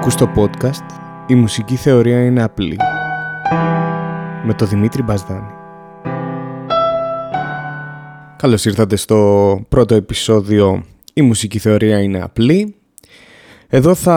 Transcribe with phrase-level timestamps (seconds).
[0.00, 0.86] Ακούς το podcast
[1.26, 2.76] «Η μουσική θεωρία είναι απλή»
[4.44, 5.50] με το Δημήτρη Μπασδάνη.
[8.36, 10.84] Καλώς ήρθατε στο πρώτο επεισόδιο
[11.14, 12.74] «Η μουσική θεωρία είναι απλή».
[13.68, 14.16] Εδώ θα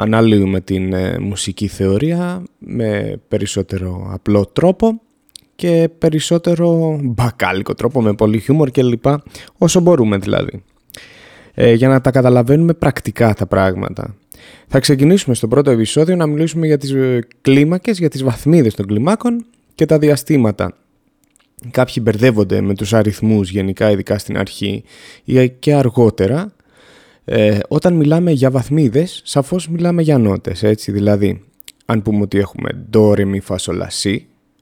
[0.00, 5.00] αναλύουμε την ε, μουσική θεωρία με περισσότερο απλό τρόπο
[5.54, 9.22] και περισσότερο μπακάλικο τρόπο με πολύ χιούμορ και λοιπά
[9.58, 10.64] όσο μπορούμε δηλαδή.
[11.54, 14.14] Ε, για να τα καταλαβαίνουμε πρακτικά τα πράγματα.
[14.66, 18.86] Θα ξεκινήσουμε στο πρώτο επεισόδιο να μιλήσουμε για τις ε, κλίμακες, για τις βαθμίδες των
[18.86, 20.76] κλιμάκων και τα διαστήματα.
[21.70, 24.84] Κάποιοι μπερδεύονται με τους αριθμούς γενικά, ειδικά στην αρχή
[25.24, 26.52] ή και αργότερα.
[27.24, 31.44] Ε, όταν μιλάμε για βαθμίδες, σαφώς μιλάμε για νότες, έτσι, δηλαδή
[31.86, 34.16] αν πούμε ότι έχουμε do, re, mi, fa, sol, la, si,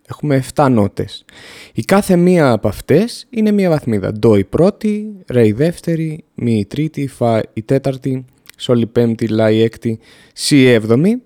[0.09, 1.25] έχουμε 7 νότες.
[1.73, 4.13] Η κάθε μία από αυτές είναι μία βαθμίδα.
[4.23, 8.25] Do η πρώτη, re η δεύτερη, mi η τρίτη, fa η τέταρτη,
[8.61, 9.99] Σόλη πέμπτη, Λάι έκτη,
[10.33, 11.23] Σι έβδομη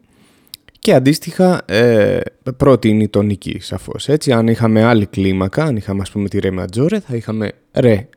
[0.78, 2.20] και αντίστοιχα ε,
[2.56, 4.08] πρώτη είναι η τονική σαφώς.
[4.08, 8.08] Έτσι, αν είχαμε άλλη κλίμακα, αν είχαμε ας πούμε τη ρε ματζόρε, θα είχαμε ρε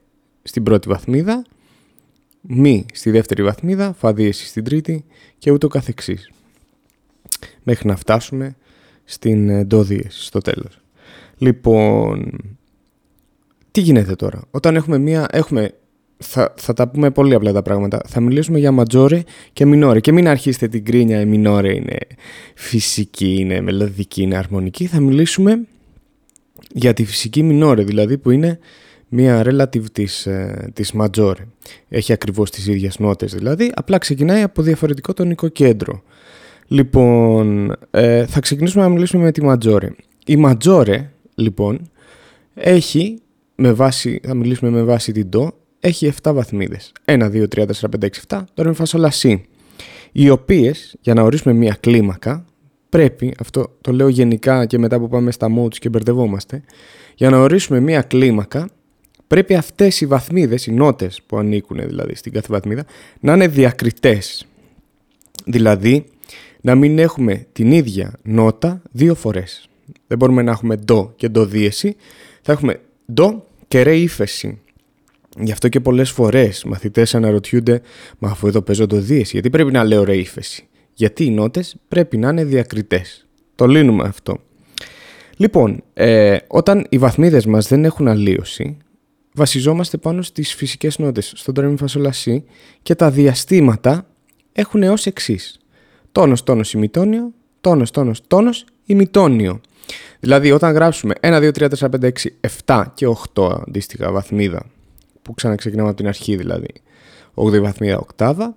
[0.43, 1.45] στην πρώτη βαθμίδα,
[2.41, 5.05] μη στη δεύτερη βαθμίδα, φαδίεση στην τρίτη
[5.37, 6.31] και ούτω καθεξής.
[7.63, 8.55] Μέχρι να φτάσουμε
[9.03, 10.79] στην ε, ντοδίεση στο τέλος.
[11.37, 12.31] Λοιπόν,
[13.71, 15.71] τι γίνεται τώρα; Όταν έχουμε μία, έχουμε
[16.17, 18.01] θα, θα τα πούμε πολύ απλά τα πράγματα.
[18.07, 19.23] Θα μιλήσουμε για ματζόρε
[19.53, 19.99] και μινόρε.
[19.99, 21.97] Και μην αρχίσετε την κρίνια, η μινόρε είναι
[22.55, 24.85] φυσική, είναι μελωδική, είναι αρμονική.
[24.85, 25.59] Θα μιλήσουμε
[26.73, 28.59] για τη φυσική μινόρε, δηλαδή που είναι
[29.09, 31.47] μία relative της, ε, της ματζόρε.
[31.89, 36.03] Έχει ακριβώς τις ίδιες νότες δηλαδή, απλά ξεκινάει από διαφορετικό τονικό κέντρο.
[36.67, 39.89] Λοιπόν, ε, θα ξεκινήσουμε να μιλήσουμε με τη ματζόρε.
[40.25, 41.91] Η ματζόρε, λοιπόν,
[42.53, 43.21] έχει
[43.55, 46.91] με βάση, θα μιλήσουμε με βάση την ντο, έχει 7 βαθμίδες.
[47.05, 49.45] 1, 2, 3, 4, 5, 6, 7, τώρα είναι σι.
[50.11, 52.45] Οι οποίες, για να ορίσουμε μια κλίμακα,
[52.89, 56.63] πρέπει, αυτό το λέω γενικά και μετά που πάμε στα modes και μπερδευόμαστε,
[57.15, 58.69] για να ορίσουμε μια κλίμακα,
[59.27, 62.85] πρέπει αυτές οι βαθμίδες, οι νότες που ανήκουν δηλαδή στην κάθε βαθμίδα,
[63.19, 64.47] να είναι διακριτές.
[65.45, 66.05] Δηλαδή,
[66.61, 69.69] να μην έχουμε την ίδια νότα δύο φορές.
[70.07, 71.95] Δεν μπορούμε να έχουμε ντο και ντο δίεση.
[72.41, 72.79] Θα έχουμε
[73.13, 74.59] ντο και ρε ύφεση.
[75.39, 77.81] Γι' αυτό και πολλές φορές μαθητές αναρωτιούνται
[78.17, 81.75] «Μα αφού εδώ παίζω το δίεση, γιατί πρέπει να λέω ρε ύφεση» Γιατί οι νότες
[81.87, 83.27] πρέπει να είναι διακριτές.
[83.55, 84.37] Το λύνουμε αυτό.
[85.37, 88.77] Λοιπόν, ε, όταν οι βαθμίδες μας δεν έχουν αλλίωση,
[89.33, 92.43] βασιζόμαστε πάνω στις φυσικές νότες, στον τρέμι φασολασί
[92.81, 94.07] και τα διαστήματα
[94.53, 95.59] έχουν ως εξής.
[96.11, 99.61] Τόνος, τόνος, ημιτόνιο, τόνος, τόνος, τόνος, ημιτόνιο.
[100.19, 104.65] Δηλαδή όταν γράψουμε 1, 2, 3, 4, 5, 6, 7 και 8 αντίστοιχα βαθμίδα
[105.27, 106.73] που ξαναξεκινάμε από την αρχή δηλαδή,
[107.35, 108.55] 8η βαθμίδα οκτάβα,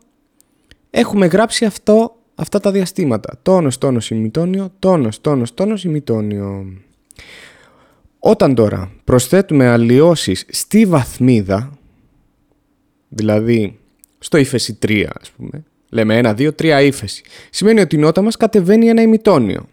[0.90, 3.38] έχουμε γράψει αυτό, αυτά τα διαστήματα.
[3.42, 6.66] Τόνος, τόνος, ημιτόνιο, τόνος, τόνος, τόνος, ημιτόνιο.
[8.18, 11.78] Όταν τώρα προσθέτουμε αλλοιώσεις στη βαθμίδα,
[13.08, 13.78] δηλαδή
[14.18, 18.36] στο ύφεση 3 ας πούμε, λέμε 1, 2, 3 ύφεση, σημαίνει ότι η νότα μας
[18.36, 19.66] κατεβαίνει ένα ημιτόνιο.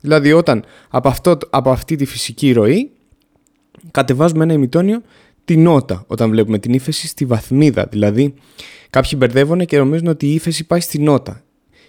[0.00, 2.90] Δηλαδή όταν από, αυτό, από αυτή τη φυσική ροή
[3.90, 5.02] κατεβάζουμε ένα ημιτόνιο
[5.44, 7.86] τη νότα όταν βλέπουμε την ύφεση στη βαθμίδα.
[7.90, 8.34] Δηλαδή,
[8.90, 11.42] κάποιοι μπερδεύουν και νομίζουν ότι η ύφεση πάει στη νότα.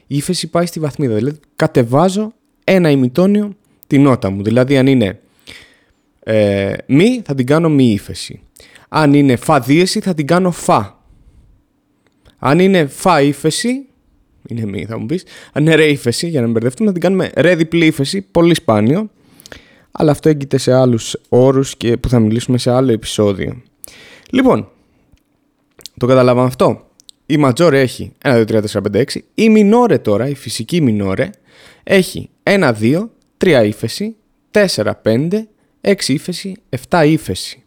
[0.08, 1.16] Η ύφεση πάει στη βαθμίδα.
[1.16, 2.34] Δηλαδή, κατεβάζω
[2.64, 3.56] ένα ημιτόνιο
[3.88, 4.44] τη νότα μου.
[4.44, 5.19] Δηλαδή, αν είναι
[6.19, 8.41] ε, μη, θα την κάνω μη ύφεση.
[8.90, 11.02] Αν είναι φα δίεση, θα την κάνω φα.
[12.38, 13.85] Αν είναι φα ύφεση,
[14.47, 17.02] είναι μη θα μου πεις, αν είναι ρε ύφεση, για να μην μπερδευτούμε, θα την
[17.02, 19.09] κάνουμε ρε διπλή ύφεση, πολύ σπάνιο
[19.96, 23.62] αλλά αυτό έγκυται σε άλλους όρους και που θα μιλήσουμε σε άλλο επεισόδιο.
[24.30, 24.68] Λοιπόν,
[25.98, 26.88] το καταλάβαμε αυτό.
[27.26, 29.03] Η ματζόρε έχει 1, 2, 3, 4, 5, 6.
[29.36, 31.30] Η μινόρε τώρα, η φυσική μινόρε,
[31.84, 34.16] έχει 1, 2, 3 ύφεση,
[34.52, 35.28] 4, 5,
[35.82, 36.56] 6 ύφεση,
[36.90, 37.64] 7 ύφεση.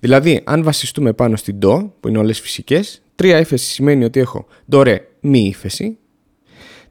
[0.00, 4.46] Δηλαδή, αν βασιστούμε πάνω στην ντο, που είναι όλες φυσικές, 3 ύφεση σημαίνει ότι έχω
[4.70, 5.98] ντο ρε μη ύφεση,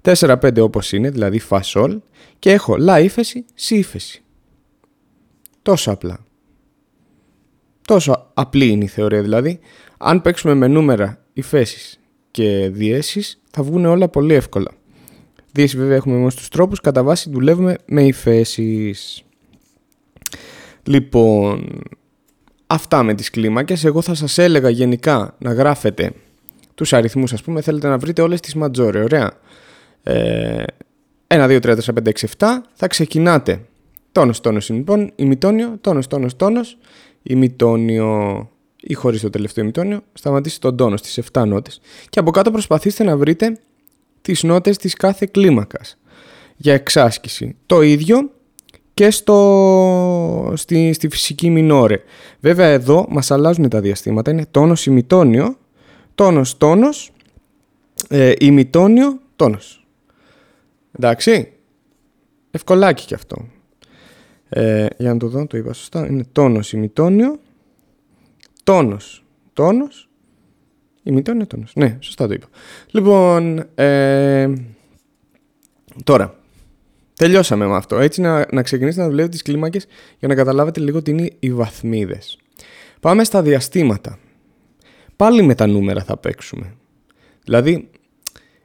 [0.02, 2.00] 4, 5 όπως είναι, δηλαδή φας σολ,
[2.40, 4.23] και έχω λα ύφεση, σι ύφεση.
[5.64, 6.20] Τόσο απλά.
[7.88, 9.60] Τόσο απλή είναι η θεωρία δηλαδή.
[9.98, 12.00] Αν παίξουμε με νούμερα υφέσεις
[12.32, 14.72] και διέσεις θα βγουν όλα πολύ εύκολα.
[15.52, 19.24] Δύση βέβαια έχουμε όμως τους τρόπους, κατά βάση δουλεύουμε με υφέσεις.
[20.84, 21.82] Λοιπόν,
[22.68, 23.84] αυτά με τις κλίμακες.
[23.84, 26.14] Εγώ θα σας έλεγα γενικά να γράφετε
[26.76, 27.62] τους αριθμούς ας πούμε.
[27.62, 29.32] Θέλετε να βρείτε όλες τις ματζόρε, ωραία.
[30.04, 30.64] Ε,
[31.28, 32.64] 1, 2, 3, 4, 5, 6, 7.
[32.74, 33.66] Θα ξεκινάτε
[34.14, 36.78] Τόνος, τόνος, λοιπόν, ημιτόνιο, τόνος, τόνος, τόνος,
[37.24, 38.50] ημιτόνιο
[38.82, 43.04] ή χωρίς το τελευταίο ημιτόνιο, σταματήστε τον τόνος στις 7 νότες και από κάτω προσπαθήστε
[43.04, 43.58] να βρείτε
[44.22, 45.98] τις νότες της κάθε κλίμακας
[46.56, 47.56] για εξάσκηση.
[47.66, 48.32] Το ίδιο
[48.94, 52.02] και στο, στη, στη φυσική μινόρε.
[52.40, 54.32] Βέβαια εδώ μας αλλάζουν τα διαστήματα.
[54.32, 55.58] Είναι τόνος ημιτόνιο,
[56.16, 57.12] τόνος τόνος,
[58.10, 59.88] ε, ημιτόνιο τόνος.
[60.92, 61.52] Εντάξει,
[62.52, 63.46] ευκολάκι κι αυτό.
[64.56, 66.08] Ε, για να το δω, το είπα σωστά.
[66.08, 67.40] Είναι τόνος ημιτόνιο,
[68.64, 69.24] τόνος
[69.54, 70.10] τόνος,
[71.04, 71.72] ημιτόνιο τόνος.
[71.76, 72.48] Ναι, σωστά το είπα.
[72.92, 74.54] Λοιπόν, ε,
[76.04, 76.38] τώρα,
[77.16, 78.00] Τελειώσαμε με αυτό.
[78.00, 79.86] Έτσι να, να ξεκινήσετε να δουλεύετε τις κλίμακες
[80.20, 82.38] για να καταλάβετε λίγο τι είναι οι βαθμίδες.
[83.00, 84.20] Πάμε στα διαστήματα.
[85.16, 86.76] Πάλι με τα νούμερα θα παίξουμε.
[87.44, 87.90] Δηλαδή,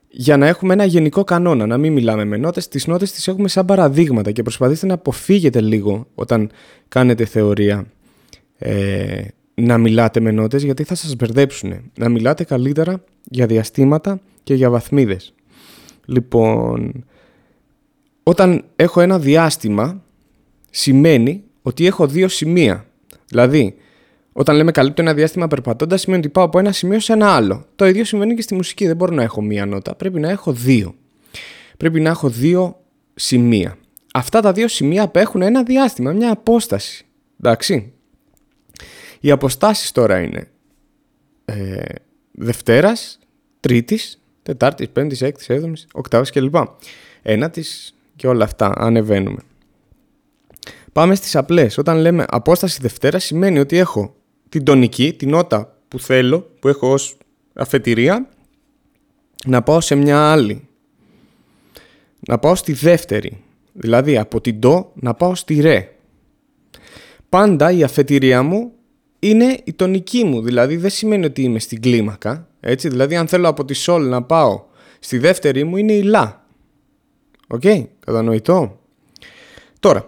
[0.09, 3.49] για να έχουμε ένα γενικό κανόνα, να μην μιλάμε με νότες, τις νότες τις έχουμε
[3.49, 6.51] σαν παραδείγματα και προσπαθήστε να αποφύγετε λίγο όταν
[6.89, 7.87] κάνετε θεωρία
[8.59, 9.23] ε,
[9.55, 11.91] να μιλάτε με νότες γιατί θα σας μπερδέψουν.
[11.97, 15.35] Να μιλάτε καλύτερα για διαστήματα και για βαθμίδες.
[16.05, 17.05] Λοιπόν,
[18.23, 20.03] όταν έχω ένα διάστημα,
[20.71, 22.87] σημαίνει ότι έχω δύο σημεία.
[23.29, 23.75] Δηλαδή,
[24.39, 27.67] όταν λέμε καλύπτω ένα διάστημα περπατώντας, σημαίνει ότι πάω από ένα σημείο σε ένα άλλο.
[27.77, 28.87] Το ίδιο συμβαίνει και στη μουσική.
[28.87, 29.95] Δεν μπορώ να έχω μία νότα.
[29.95, 30.95] Πρέπει να έχω δύο.
[31.77, 32.81] Πρέπει να έχω δύο
[33.15, 33.77] σημεία.
[34.15, 37.07] Αυτά τα δύο σημεία απέχουν ένα διάστημα, μια απόσταση.
[37.41, 37.93] Εντάξει.
[39.21, 40.49] Οι αποστάσεις τώρα είναι
[41.45, 41.83] ε,
[42.33, 43.19] Δευτέρας,
[43.61, 46.55] Τρίτης, Τετάρτης, Πέμπτης, Έκτης, Έβδομης, Οκτάβης κλπ.
[47.23, 49.41] Ένατης, και όλα αυτά ανεβαίνουμε.
[50.93, 51.79] Πάμε στις απλές.
[51.79, 54.17] Όταν λέμε απόσταση Δευτέρα σημαίνει ότι έχω
[54.49, 57.17] την τονική, την νότα που θέλω, που έχω ως
[57.55, 58.29] αφετηρία,
[59.47, 60.69] να πάω σε μια άλλη.
[62.29, 63.43] Να πάω στη δεύτερη.
[63.73, 65.93] Δηλαδή από την το να πάω στη ρε.
[67.29, 68.73] Πάντα η αφετηρία μου
[69.19, 70.43] είναι η τονική μου.
[70.43, 72.49] Δηλαδή δεν σημαίνει ότι είμαι στην κλίμακα.
[72.61, 74.65] Έτσι, δηλαδή αν θέλω από τη σολ να πάω
[74.99, 76.47] στη δεύτερη μου είναι η λα.
[77.49, 78.81] OK, okay, κατανοητό.
[79.81, 80.05] Τώρα,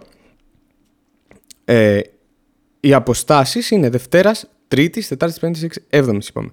[1.65, 1.99] ε,
[2.81, 6.51] οι αποστάσεις είναι Δευτέρας, Τρίτης, Τετάρτης, Πέμπτης, Έξι, Έβδομης είπαμε.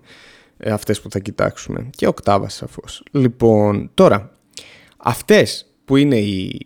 [0.59, 1.91] Ε, αυτές που θα κοιτάξουμε.
[1.97, 3.03] Και οκτάβας σαφώς.
[3.11, 4.33] Λοιπόν, τώρα,
[4.97, 6.61] αυτές που είναι οι...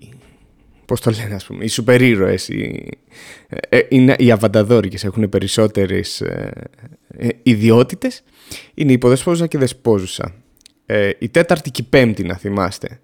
[0.84, 2.88] Πώς το λένε ας πούμε, οι σούπερ ήρωες, οι,
[3.48, 6.52] ε, ε είναι οι αβανταδόρικες, έχουν περισσότερες ε,
[7.08, 8.22] ε, ιδιότητες,
[8.74, 10.34] είναι η υποδεσπόζουσα και η δεσπόζουσα.
[10.86, 13.00] Ε, η τέταρτη και η πέμπτη να θυμάστε.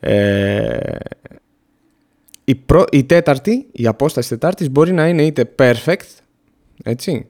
[0.00, 0.96] Ε,
[2.52, 6.08] η, προ, η τέταρτη, η απόσταση τετάρτης μπορεί να είναι είτε perfect,
[6.82, 7.26] έτσι,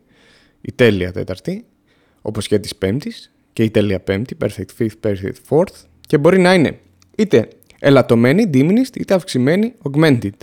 [0.60, 1.64] η τέλεια τέταρτη,
[2.22, 5.74] όπως και της πέμπτης, και η τέλεια πέμπτη, perfect fifth, perfect fourth,
[6.06, 6.78] και μπορεί να είναι
[7.16, 7.48] είτε
[7.78, 10.36] ελαττωμένη, diminished, είτε αυξημένη, augmented.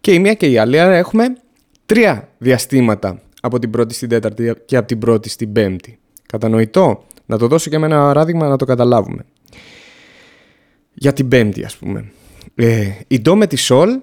[0.00, 1.24] Και η μία και η άλλη, άρα έχουμε
[1.86, 5.98] τρία διαστήματα από την πρώτη στην τέταρτη και από την πρώτη στην πέμπτη.
[6.26, 9.24] Κατανοητό; Να το δώσω και με ένα παράδειγμα να το καταλάβουμε
[10.94, 12.10] για την πέμπτη ας πούμε.
[12.58, 14.00] Ε, η ντο με τη σολ,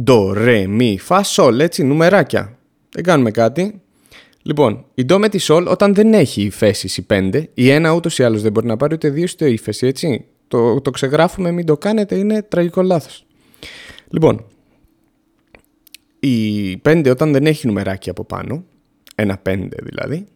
[0.00, 2.58] ντο, ρε, μη, φα, σολ, έτσι, νουμεράκια.
[2.90, 3.80] Δεν κάνουμε κάτι.
[4.42, 8.18] Λοιπόν, η ντο με τη σολ όταν δεν έχει υφέσεις η 5, η 1 ούτως
[8.18, 10.24] ή άλλως δεν μπορεί να πάρει ούτε 2 ούτε ύφεση, έτσι.
[10.48, 13.26] Το, το ξεγράφουμε, μην το κάνετε, είναι τραγικό λάθος.
[14.08, 14.44] Λοιπόν,
[16.20, 18.64] η 5 όταν δεν έχει νουμεράκι από πάνω,
[19.14, 20.26] ένα 5 δηλαδή,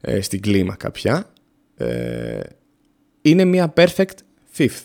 [0.00, 1.32] ε, στην κλίμακα πια,
[1.76, 2.40] ε,
[3.22, 4.16] είναι μια perfect
[4.56, 4.84] fifth.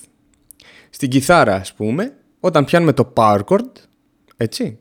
[0.93, 3.71] Στην κιθάρα, ας πούμε, όταν πιάνουμε το power chord,
[4.37, 4.79] έτσι,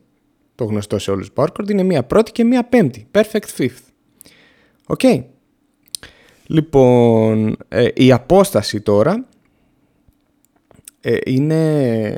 [0.55, 3.07] το γνωστό σε όλους power chord, είναι μία πρώτη και μία πέμπτη.
[3.11, 3.83] Perfect fifth.
[4.87, 4.99] OK.
[5.03, 5.23] Okay.
[6.45, 9.27] Λοιπόν, ε, η απόσταση τώρα
[11.01, 12.15] ε, είναι...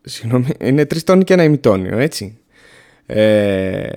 [0.00, 2.38] Συγγνώμη, είναι τρεις τόνοι και ένα ημιτόνιο, έτσι.
[3.06, 3.88] Ε,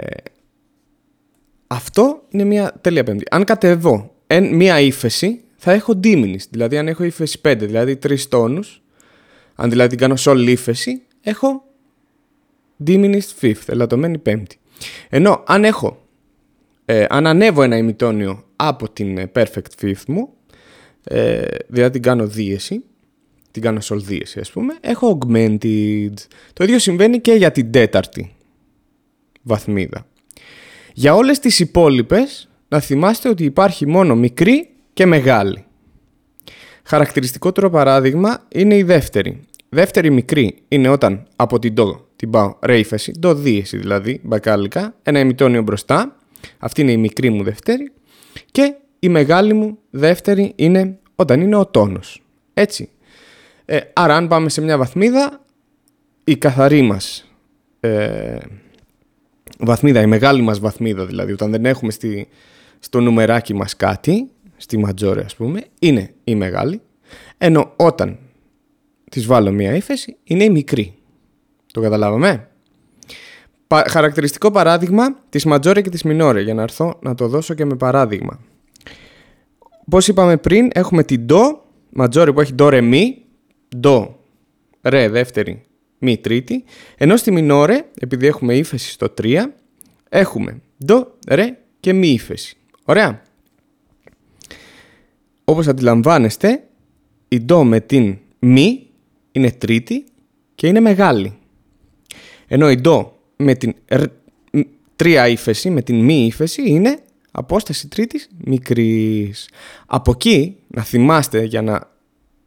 [1.67, 3.23] αυτό είναι μια τέλεια πέμπτη.
[3.31, 6.47] Αν κατεβώ εν, μια ύφεση, θα έχω diminished.
[6.49, 8.81] Δηλαδή, αν έχω ύφεση 5, δηλαδή 3 τόνους,
[9.55, 11.63] αν δηλαδή την κάνω σε όλη ύφεση, έχω
[12.85, 14.59] diminished fifth, ελαττωμένη πέμπτη.
[15.09, 16.05] Ενώ αν έχω,
[16.85, 20.29] ε, αν ανέβω ένα ημιτόνιο από την ε, perfect fifth μου,
[21.03, 22.83] ε, δηλαδή την κάνω δίεση,
[23.51, 26.13] την κάνω sol δίεση ας πούμε, έχω augmented.
[26.53, 28.35] Το ίδιο συμβαίνει και για την τέταρτη
[29.41, 30.07] βαθμίδα.
[30.93, 35.65] Για όλες τις υπόλοιπες, να θυμάστε ότι υπάρχει μόνο μικρή και μεγάλη.
[36.83, 39.39] Χαρακτηριστικότερο παράδειγμα είναι η δεύτερη.
[39.69, 44.95] Δεύτερη μικρή είναι όταν από την do την πάω ρε ύφεση, do δίεση δηλαδή, μπακάλικα,
[45.03, 46.15] ένα ημιτόνιο μπροστά,
[46.57, 47.91] αυτή είναι η μικρή μου δεύτερη
[48.51, 52.23] και η μεγάλη μου δεύτερη είναι όταν είναι ο τόνος.
[52.53, 52.89] Έτσι.
[53.65, 55.41] Ε, άρα αν πάμε σε μια βαθμίδα,
[56.23, 57.31] η καθαρή μας
[57.79, 58.37] ε,
[59.59, 62.27] βαθμίδα, η μεγάλη μας βαθμίδα δηλαδή, όταν δεν έχουμε στη,
[62.79, 66.81] στο νουμεράκι μας κάτι, στη ματζόρε ας πούμε είναι η μεγάλη
[67.37, 68.19] ενώ όταν
[69.11, 70.93] της βάλω μία ύφεση είναι η μικρή.
[71.73, 72.47] Το καταλάβαμε;
[73.87, 77.75] χαρακτηριστικό παράδειγμα της ματζόρε και της μινόρε για να έρθω να το δώσω και με
[77.75, 78.39] παράδειγμα.
[79.89, 83.25] Πώς είπαμε πριν έχουμε την ντο, ματζόρε που έχει ντο ρε μη,
[83.77, 84.19] ντο
[84.81, 85.63] ρε δεύτερη,
[85.97, 86.63] μη τρίτη,
[86.97, 89.43] ενώ στη μινόρε επειδή έχουμε ύφεση στο 3
[90.09, 92.57] έχουμε ντο, ρε και μη ύφεση.
[92.85, 93.21] Ωραία.
[95.45, 96.63] Όπως αντιλαμβάνεστε,
[97.27, 98.87] η ντο με την μη
[99.31, 100.05] είναι τρίτη
[100.55, 101.37] και είναι μεγάλη.
[102.47, 103.75] Ενώ η ντο με την
[104.95, 106.99] τρία ύφεση, με την μη ύφεση είναι
[107.31, 109.49] απόσταση τρίτης μικρής.
[109.85, 111.91] Από εκεί, να θυμάστε για να,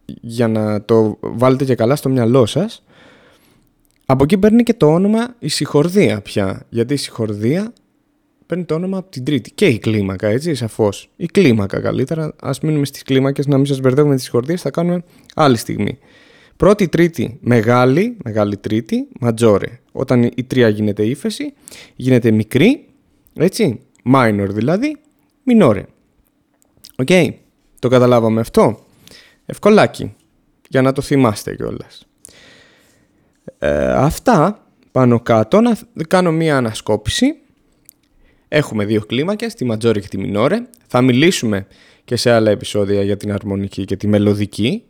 [0.05, 2.83] για να το βάλετε και καλά στο μυαλό σας,
[4.07, 6.67] από εκεί παίρνει και το όνομα η συγχορδία πια.
[6.69, 7.73] Γιατί η συγχορδία
[8.49, 9.51] παίρνει το όνομα από την τρίτη.
[9.51, 11.11] Και η κλίμακα, έτσι, σαφώς.
[11.17, 12.35] Η κλίμακα καλύτερα.
[12.41, 15.03] Ας μείνουμε στις κλίμακες, να μην σας μπερδεύουμε τις συγχορδίες, θα κάνουμε
[15.35, 15.99] άλλη στιγμή.
[16.57, 19.81] Πρώτη, τρίτη, μεγάλη, μεγάλη τρίτη, ματζόρε.
[19.93, 21.53] Όταν η τρία γίνεται ύφεση,
[21.97, 22.87] γίνεται μικρή,
[23.35, 23.81] έτσι,
[24.15, 24.97] minor δηλαδή,
[25.43, 25.85] μινόρε.
[26.97, 27.29] OK, okay.
[27.79, 28.79] το καταλάβαμε αυτό.
[29.47, 30.15] Ευκολάκι,
[30.69, 32.07] για να το θυμάστε κιόλας.
[33.59, 35.79] Ε, αυτά πάνω κάτω, να
[36.09, 37.27] κάνω μία ανασκόπηση.
[38.49, 40.63] Έχουμε δύο κλίμακες, τη ματζόρε και τη μινόρε.
[40.87, 41.67] Θα μιλήσουμε
[42.05, 44.83] και σε άλλα επεισόδια για την αρμονική και τη μελωδική,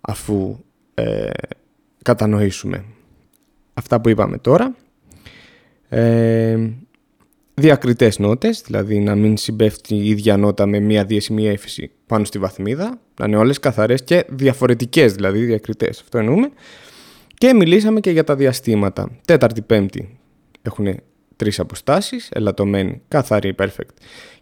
[0.00, 0.56] αφού
[0.94, 1.30] ε,
[2.02, 2.84] κατανοήσουμε
[3.74, 4.74] αυτά που είπαμε τώρα.
[5.88, 6.70] Ε,
[7.54, 12.24] διακριτές νότες, δηλαδή να μην συμπέφτει η ίδια νότα με μία δίεση, μία ύφεση πάνω
[12.24, 16.50] στη βαθμίδα, να είναι όλες καθαρές και διαφορετικές, δηλαδή διακριτές, αυτό εννοούμε.
[17.34, 19.10] Και μιλήσαμε και για τα διαστήματα.
[19.24, 20.18] Τέταρτη, πέμπτη
[20.62, 21.00] έχουν
[21.40, 23.94] τρεις αποστάσεις, ελαττωμένη, καθαρή, perfect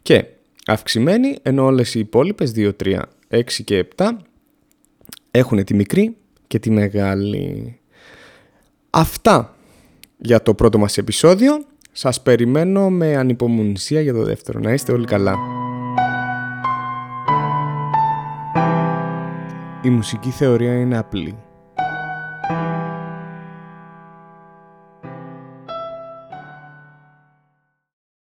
[0.02, 0.24] και
[0.66, 4.10] αυξημένη, ενώ όλες οι υπόλοιπες 2, 3, 6 και 7
[5.30, 7.78] έχουν τη μικρή και τη μεγάλη.
[8.90, 9.56] Αυτά
[10.18, 11.64] για το πρώτο μας επεισόδιο.
[11.92, 14.60] Σας περιμένω με ανυπομονησία για το δεύτερο.
[14.60, 15.34] Να είστε όλοι καλά.
[19.82, 21.38] Η μουσική θεωρία είναι απλή.